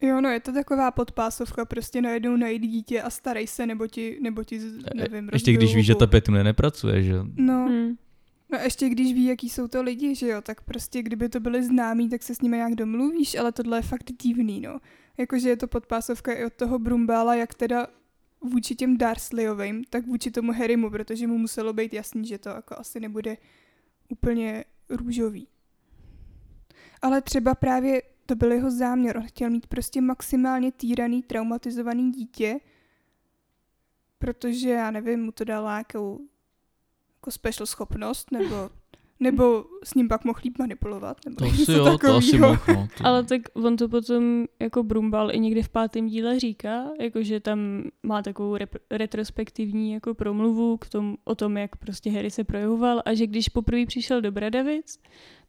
[0.00, 4.18] Jo, no je to taková podpásovka, prostě najednou najít dítě a starej se, nebo ti,
[4.22, 4.60] nebo ti
[4.94, 7.24] nevím, Ještě když víš, že ta Petune nepracuje, že jo.
[7.36, 7.96] No, Hmm.
[8.52, 11.64] no ještě když ví, jaký jsou to lidi, že jo, tak prostě kdyby to byli
[11.64, 14.78] známí, tak se s nimi nějak domluvíš, ale tohle je fakt divný, no.
[15.18, 17.86] Jakože je to podpásovka i od toho Brumbála, jak teda
[18.40, 22.74] vůči těm Dursleyovým, tak vůči tomu Harrymu, protože mu muselo být jasný, že to jako
[22.78, 23.36] asi nebude
[24.08, 25.48] úplně růžový.
[27.02, 29.16] Ale třeba právě to byl jeho záměr.
[29.16, 32.60] On chtěl mít prostě maximálně týraný, traumatizovaný dítě,
[34.18, 36.20] protože, já nevím, mu to dala nějakou
[37.16, 38.70] jako special schopnost, nebo,
[39.20, 42.62] nebo s ním pak mohl líp manipulovat, nebo To něco asi jo, to asi mohl,
[42.68, 42.88] no.
[42.98, 43.04] To...
[43.06, 47.84] Ale tak on to potom jako Brumbal i někde v pátém díle říká, jakože tam
[48.02, 53.02] má takovou rep- retrospektivní jako promluvu k tom, o tom, jak prostě Harry se projevoval
[53.04, 54.98] a že když poprvé přišel do Bradavic,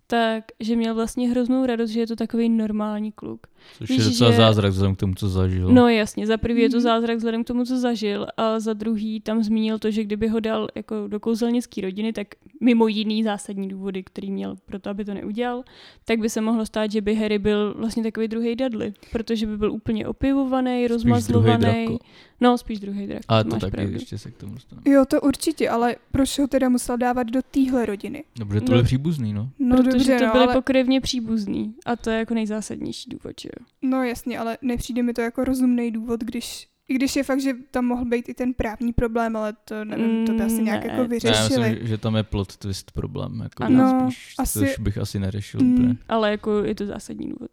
[0.07, 3.47] tak že měl vlastně hroznou radost, že je to takový normální kluk.
[3.77, 5.69] Což víš, je docela že- zázrak vzhledem k tomu, co zažil.
[5.69, 6.83] No jasně, za prvý je to Mhm.
[6.83, 10.39] zázrak vzhledem k tomu, co zažil, a za druhý tam zmínil to, že kdyby ho
[10.39, 12.27] dal jako do kouzelnické rodiny, tak
[12.61, 15.63] mimo jiný zásadní důvody, který měl pro to, aby to neudělal,
[16.05, 19.57] tak by se mohlo stát, že by Harry byl vlastně takový druhý Dudley, protože by
[19.57, 21.97] byl úplně opivovaný, rozmazlovaný.
[22.41, 23.21] No, spíš druhý drak.
[23.27, 23.93] Ale to taky pravdu.
[23.93, 24.83] ještě se k tomu dostaneme.
[24.95, 28.23] Jo, to určitě, ale proč ho teda musel dávat do téhle rodiny?
[28.39, 28.69] Dobře, to No.
[28.69, 29.49] byly příbuzný, no.
[29.59, 33.33] No Protože dobře, to no, byly ale, pokrevně příbuzný a to je jako nejzásadnější důvod,
[33.41, 33.65] že jo.
[33.81, 37.53] no jasně, ale nepřijde mi to jako rozumný důvod, když i když je fakt, že
[37.71, 40.83] tam mohl být i ten právní problém, ale to nevím, to by asi Mm, nějak
[40.83, 41.69] ne, jako to- Ne, já vyřešili.
[41.69, 43.39] myslím, že, že tam je plot twist problém.
[43.43, 43.77] Jako Ano.
[43.83, 45.73] no, spíš, asi- což bych asi neřešil Mm.
[45.73, 45.95] úplně.
[46.09, 47.49] Ale jako je to zásadní důvod.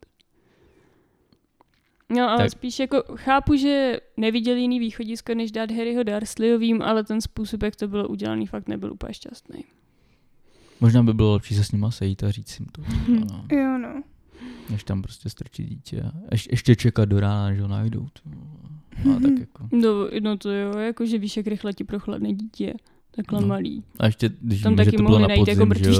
[2.14, 2.50] No ale Tak.
[2.50, 7.76] spíš jako chápu, že neviděl jiný východisko, než dát Harryho Dursleyovým, ale ten způsob, jak
[7.76, 9.64] to bylo udělaný, fakt nebyl úplně šťastný.
[10.80, 12.82] Možná by bylo lepší se s nima sejít a říct jim to.
[13.08, 14.02] No, Jo, no.
[14.70, 16.02] než tam prostě strčit dítě.
[16.02, 18.06] A ješ, ještě čekat do rána, že ho najdou.
[19.16, 19.68] A tak jako.
[19.72, 19.88] No,
[20.20, 22.74] no to jo, jakože víš, jak rychle ti prochladne dítě.
[23.16, 23.42] Takhle No.
[23.42, 23.48] no.
[23.48, 23.84] malý.
[23.98, 25.90] A ještě, když Tam víme, že taky to bylo mohli na jako podzim, že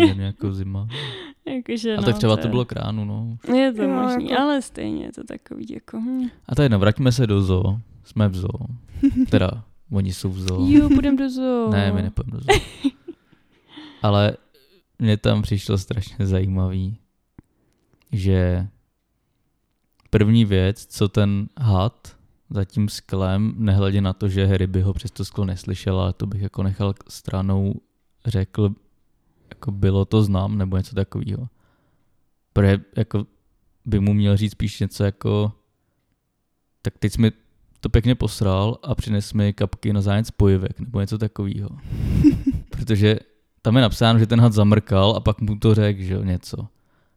[0.00, 0.88] jo, to jako zima.
[1.56, 3.38] Jakože, A no, tak třeba to je- bylo k ránu, no.
[3.56, 6.00] Je to Jo, možný, jako- ale stejně je to takový jako...
[6.00, 6.28] Hm.
[6.48, 7.78] A to je jedno, vraťme se do zoo.
[8.04, 8.66] Jsme v zoo.
[9.30, 9.50] Teda,
[9.90, 10.66] oni jsou v zoo.
[10.70, 11.70] Jo, půjdem do zoo.
[11.70, 12.60] Ne, my nepůjdeme do zoo.
[14.02, 14.36] Ale
[14.98, 16.96] mně tam přišlo strašně zajímavý,
[18.12, 18.66] že
[20.10, 22.16] první věc, co ten had
[22.50, 26.12] za tím sklem, nehledě na to, že Harry by ho přes to sklo neslyšel, ale
[26.12, 27.74] to bych jako nechal stranou,
[28.26, 28.70] řekl,
[29.50, 31.48] jako bylo to znám, nebo něco takového.
[32.52, 33.26] Protože jako
[33.84, 35.52] by mu měl říct spíš něco jako
[36.84, 37.32] tak teď jsi mi
[37.80, 41.68] to pěkně posral a přines mi kapky na zájec spojivek nebo něco takového.
[42.70, 43.18] Protože
[43.62, 46.56] tam je napsáno, že ten had zamrkal a pak mu to řekl, že něco.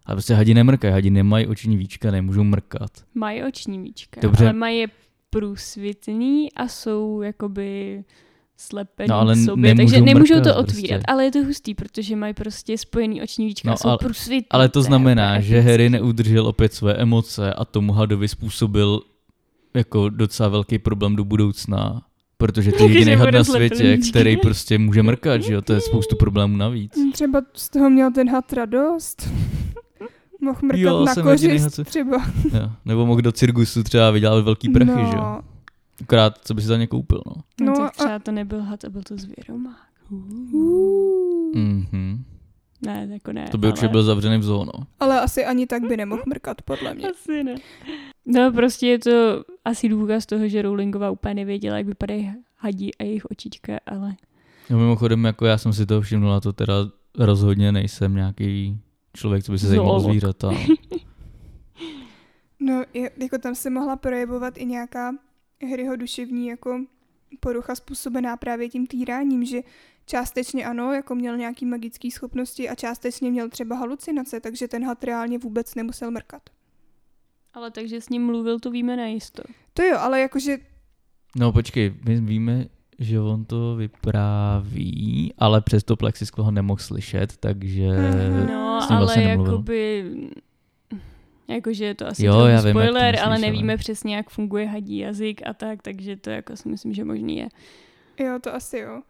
[0.06, 2.92] Ale prostě hadi nemrkají, hadi nemají oční víčka, nemůžou mrkat.
[3.16, 4.44] Mají oční víčka, Dobře.
[4.44, 4.88] ale mají je
[5.30, 8.04] průsvitný a jsou jakoby
[8.58, 10.90] slepený No, ale k sobě, takže nemůžou mrkat to otvírat.
[10.90, 11.06] prostě.
[11.08, 14.48] Ale je to hustý, protože mají prostě spojený oční víčka No, a jsou ale- průsvitný.
[14.50, 15.60] Ale to znamená, úplně že.
[15.62, 19.02] Harry neudržel opět své emoce a tomu hadovi způsobil
[19.74, 22.02] jako docela velký problém do budoucna.
[22.40, 25.62] Protože to je jediný had na světě, který prostě může mrkat, že jo?
[25.62, 26.94] To je spoustu problémů navíc.
[27.14, 29.30] Třeba z toho měl ten had radost.
[30.42, 32.18] Mohl mrkat Jo, na kořist co- třeba.
[32.54, 32.72] Jo.
[32.86, 35.40] Nebo mohl do cirkusu třeba vydělat velký prachy, no, že jo?
[36.02, 37.34] Akorát, co by si za ně koupil, no.
[37.62, 39.78] No, No tak a- třeba to nebyl had, a byl to zvěromák.
[40.12, 41.56] Uh.
[41.56, 42.24] Mhm.
[42.86, 43.48] Ne, jako ne.
[43.52, 43.92] To by určitě ale...
[43.92, 44.72] byl zavřený v zónu.
[45.00, 47.08] Ale asi ani tak by nemohl mrkat, podle mě.
[47.10, 47.56] Asi ne.
[48.26, 53.04] No prostě je to asi důkaz toho, že Rowlingová úplně nevěděla, jak vypadají hadí a
[53.04, 54.16] jejich očička, ale
[54.70, 56.74] No mimochodem, jako já jsem si toho všimnul, a to teda
[57.20, 58.78] rozhodně nejsem nějaký
[59.18, 60.52] člověk, co by se zajímal zvířata.
[62.60, 62.84] No,
[63.18, 65.16] jako tam se mohla projevovat i nějaká
[65.70, 66.80] Harryho duševní jako
[67.40, 69.62] porucha způsobená právě tím týráním, že
[70.06, 75.04] částečně ano, jako měl nějaký magické schopnosti a částečně měl třeba halucinace, takže ten had
[75.04, 76.50] reálně vůbec nemusel mrkat.
[77.54, 79.44] ale takže s ním mluvil, to víme najisto.
[79.74, 80.58] To jo, ale jakože
[81.36, 82.66] No počkej, my víme,
[83.00, 87.88] že on to vypráví, ale přesto plexisklo ho nemohl slyšet, takže...
[88.52, 89.54] No, s ním ale vlastně nemluvil.
[89.54, 90.06] jakoby...
[91.48, 94.30] Jakože je to asi Jo, já vím, to spoiler, myslíš, ale ale- nevíme přesně, jak
[94.30, 97.48] funguje hadí jazyk a tak, takže to jako si myslím, že možný je.
[98.20, 99.02] jo, to asi jo.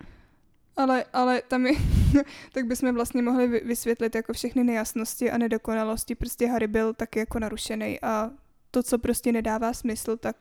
[0.78, 1.74] Ale, ale tam je,
[2.54, 6.16] tak bychom vlastně mohli vy- vysvětlit jako všechny nejasnosti a nedokonalosti.
[6.16, 8.30] Prostě Harry byl taky jako narušený a
[8.72, 10.36] to, co prostě nedává smysl, tak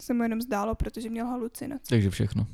[0.00, 1.84] se mu jenom zdálo, protože měl halucinace.
[1.88, 2.46] Takže všechno.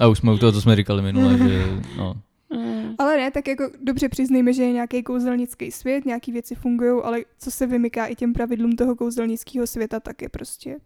[0.00, 2.14] A už jsme u toho, co jsme říkali minule, že no.
[2.98, 7.18] Ale ne, tak jako dobře přiznejme, že je nějaký kouzelnický svět, nějaký věci fungují, ale
[7.38, 10.76] co se vymyká i těm pravidlům toho kouzelnického světa, tak je prostě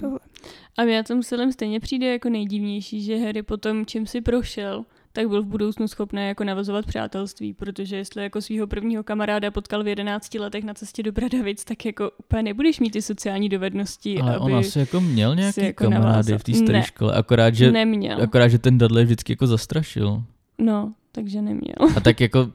[0.00, 0.18] tohle.
[0.78, 4.84] A mě na tom celém stejně přijde jako nejdivnější, že Harry potom, čím si prošel,
[5.16, 9.84] tak byl v budoucnu schopný jako navazovat přátelství, protože jestli jako svého prvního kamaráda potkal
[9.84, 14.20] v 11 letech na cestě do Bradavic, tak jako úplně nebudeš mít ty sociální dovednosti,
[14.20, 16.38] ale aby on asi jako měl nějaký jako kamarády navázal.
[16.38, 16.82] v té staré Ne.
[16.82, 18.22] škole, akorát že, neměl.
[18.22, 20.22] akorát, že ten Dudley vždycky jako zastrašil.
[20.58, 21.74] No, takže neměl.
[21.96, 22.50] A tak jako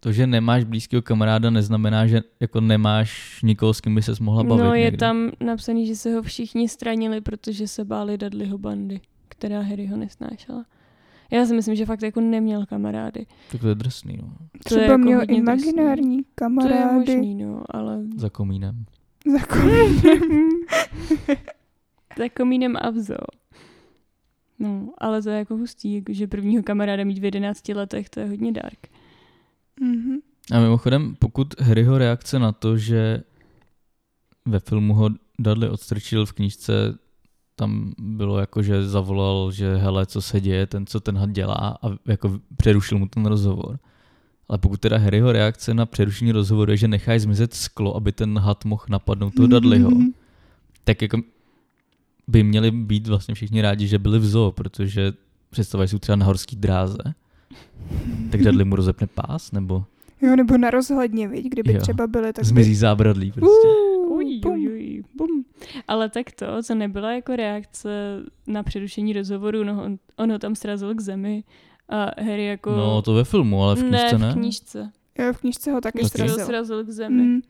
[0.00, 4.44] to, že nemáš blízkého kamaráda, neznamená, že jako nemáš nikoho, s kým by ses mohla
[4.44, 4.96] bavit No, je někde.
[4.98, 10.64] tam napsaný, že se ho všichni stranili, protože se báli Dudleyho bandy, která Harryho nesnášela.
[11.30, 13.26] Já si myslím, že fakt jako neměl kamarády.
[13.52, 14.28] Tak to je drsný, no.
[14.28, 16.94] To je Třeba jako měl hodně imaginární To je kamarády.
[16.94, 18.00] možný, no, ale...
[18.16, 18.84] Za komínem.
[19.32, 20.48] Za komínem.
[22.18, 23.26] Za komínem a v zoo.
[24.58, 28.20] No, ale to je jako hustý, jako, že prvního kamaráda mít v 11 letech, to
[28.20, 28.88] je hodně dark.
[29.80, 30.16] Mhm.
[30.52, 33.22] A mimochodem, pokud Harryho reakce na to, že
[34.46, 36.98] ve filmu ho Dudley odstrčil v knížce,
[37.58, 41.78] tam bylo jako, že zavolal, že hele, co se děje, ten, co ten had dělá
[41.82, 43.78] a jako přerušil mu ten rozhovor.
[44.48, 48.38] Ale pokud teda Harryho reakce na přerušení rozhovoru je, že necháš zmizet sklo, aby ten
[48.38, 50.08] had mohl napadnout toho Dudleyho, Mhm.
[50.84, 51.18] tak jako
[52.28, 55.12] by měli být vlastně všichni rádi, že byli v zoo, protože
[55.50, 56.98] představují jsou třeba na horský dráze,
[58.30, 59.84] tak Dudley mu rozepne pás, nebo
[60.22, 61.80] Jo, nebo na rozhledně, viď, kdyby Jo.
[61.80, 62.48] třeba byly, tak by...
[62.48, 63.68] zmizí zábradlí prostě.
[63.68, 65.37] Uh, Uj, uj, uj, bum.
[65.88, 67.88] Ale tak to, co nebyla jako reakce
[68.46, 71.44] na přerušení rozhovoru, no on, on ho tam srazil k zemi
[71.88, 72.70] a Harry jako...
[72.70, 74.32] No, to ve filmu, ale v knížce ne, ne.
[74.32, 74.92] v knížce.
[75.18, 76.08] Jo, v knižce ho taky Taky.
[76.08, 76.34] Srazil.
[76.34, 76.46] srazil.
[76.46, 77.22] srazil k zemi.
[77.22, 77.40] Mm.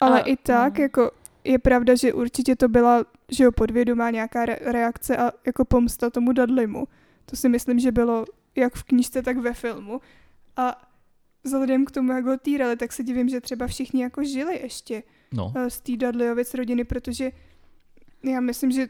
[0.00, 0.82] Ale A- i tak, no.
[0.82, 1.10] jako
[1.44, 6.10] je pravda, že určitě to byla, že jo, podvědomá nějaká re- reakce a jako pomsta
[6.10, 6.88] tomu Dudleymu.
[7.26, 8.24] To si myslím, že bylo
[8.56, 10.00] jak v knižce, tak ve filmu.
[10.56, 10.88] A
[11.44, 15.02] vzhledem k tomu, jak ho týrali, tak se divím, že třeba všichni jako žili ještě
[15.32, 17.30] No, eh, z té Dudleyovic rodiny, protože
[18.24, 18.88] já myslím, že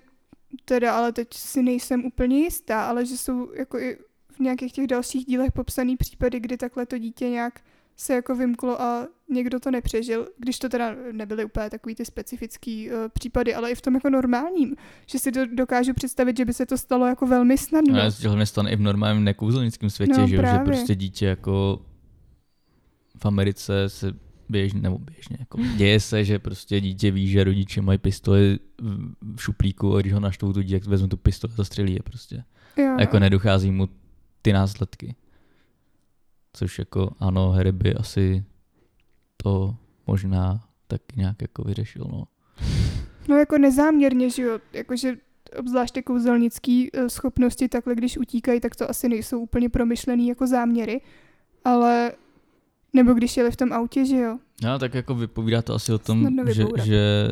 [0.65, 3.99] teda, ale teď si nejsem úplně jistá, ale že jsou jako i
[4.33, 7.61] v nějakých těch dalších dílech popsaný případy, kdy takhle to dítě nějak
[7.97, 12.91] se jako vymklo a někdo to nepřežil, když to teda nebyly úplně takový ty specifický
[12.91, 16.53] uh, případy, ale i v tom jako normálním, že si to dokážu představit, že by
[16.53, 17.95] se to stalo jako velmi snadno.
[18.05, 18.13] no.
[18.23, 21.81] to hlavně stane i v normálním nekouzelnickém světě, No, že, jo, že prostě dítě jako
[23.17, 24.13] v Americe se
[24.49, 29.15] běžně, nebo běžně, jako děje se, že prostě dítě ví, že rodiče mají pistoli v-
[29.41, 32.45] šuplíku a když ho naštvou tu dítě, tak vezmu tu pistoli a zastřelí je prostě.
[32.77, 33.89] jo, A jako nedochází mu
[34.43, 35.15] ty následky.
[36.53, 38.45] Což jako ano, Harry by asi
[39.37, 42.25] to možná tak nějak jako vyřešil, no.
[43.29, 45.17] No jako nezáměrně, že jo, jakože
[45.59, 50.47] obzvlášť ty kouzelnický eh, schopnosti takhle, když utíkají, tak to asi nejsou úplně promyšlený jako
[50.47, 51.01] záměry,
[51.65, 52.13] ale
[52.93, 54.39] nebo když jeli v tom autě, že jo.
[54.63, 57.29] No, tak jako vypovídá to asi o tom, že, že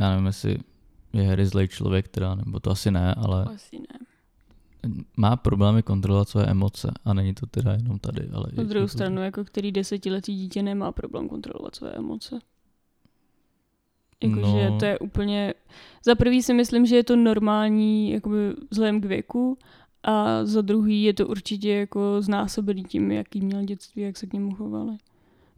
[0.00, 0.58] já nevím, jestli
[1.12, 3.98] je Harry zlej člověk teda, nebo to asi ne, ale Asi ne.
[5.16, 8.88] má problémy kontrolovat své emoce a není to teda jenom tady, ale Na druhou jako-
[8.88, 12.38] stranu, jako který desetiletý dítě nemá problém kontrolovat své emoce.
[14.22, 14.70] Jakože No.
[14.70, 14.78] no.
[14.78, 15.54] to je úplně...
[16.04, 18.36] Za prvý si myslím, že je to normální jakoby
[18.70, 19.58] vzhledem k věku
[20.06, 24.32] a za druhý je to určitě jako znásobený tím, jaký měl dětství, jak se k
[24.32, 24.96] němu chovali.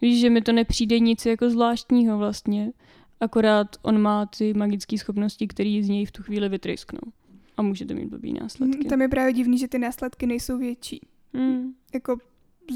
[0.02, 2.72] Víš, že mi to nepřijde nic jako zvláštního vlastně,
[3.20, 7.12] akorát on má ty magické schopnosti, které z něj v tu chvíli vytrysknou.
[7.56, 8.84] A může to mít blbý následky.
[8.84, 11.00] Tam je právě divný, že ty následky nejsou větší.
[11.34, 11.74] Hmm.
[11.94, 12.18] Jako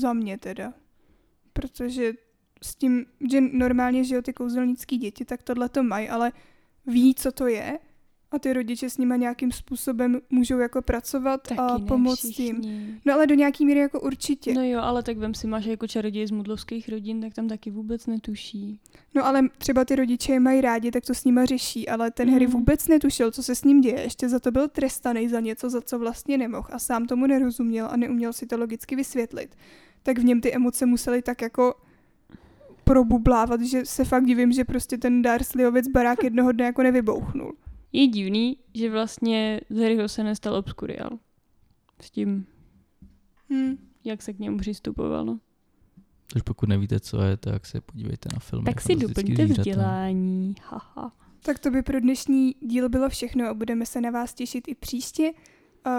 [0.01, 0.75] za mě teda.
[1.53, 2.13] Protože
[2.63, 6.33] s tím, že normálně, že jo, ty kouzelnický děti, tak tohle to mají, ale
[6.87, 7.79] ví, co to je
[8.35, 12.33] a ty rodiče s nima nějakým způsobem můžou jako pracovat Taky a pomoct jim.
[12.61, 13.01] všichni.
[13.05, 14.55] No ale do nějaký míry jako určitě.
[14.55, 17.71] No jo, ale tak vem si, máš jako čaroděj z mudlovských rodin, tak tam taky
[17.71, 18.81] vůbec netuší.
[19.15, 22.31] No ale třeba ty rodiče je mají rádi, tak to s nima řeší, ale ten
[22.33, 22.53] Harry Mhm.
[22.53, 24.01] vůbec netušil, co se s ním děje.
[24.01, 27.89] Ještě za to byl trestaný za něco, za co vlastně nemohl a sám tomu nerozuměl
[27.91, 29.57] a neuměl si to logicky vysvětlit.
[30.03, 31.75] Tak v něm ty emoce musely tak jako
[32.85, 37.53] probublávat, že se fakt divím, že prostě ten Dursleyovec barák jednoho dne jako nevybouchnul.
[37.93, 41.11] Je divný, že vlastně z Harryho se nestal obskurial.
[42.01, 42.47] S tím,
[43.51, 43.77] Hmm.
[44.05, 45.39] jak se k němu přistupovalo.
[46.33, 48.65] Takže pokud nevíte, co je, tak se podívejte na film.
[48.65, 50.55] Tak si doplňte vzdělání.
[50.63, 51.13] Haha.
[51.45, 54.75] Tak to by pro dnešní díl bylo všechno a budeme se na vás těšit i
[54.75, 55.33] příště.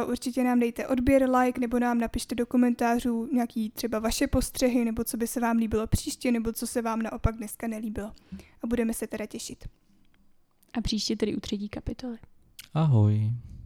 [0.04, 4.86] Uh, určitě nám dejte odběr, like, nebo nám napište do komentářů nějaký třeba vaše postřehy,
[4.86, 8.12] nebo co by se vám líbilo příště, nebo co se vám naopak dneska nelíbilo.
[8.64, 9.68] A budeme se teda těšit.
[10.74, 12.18] A příště tedy u třetí kapitoly.
[12.74, 13.32] Ahoj.